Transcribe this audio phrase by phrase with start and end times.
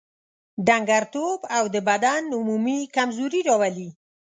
[0.67, 3.89] ډنګرتوب او د بدن عمومي کمزوري راولي.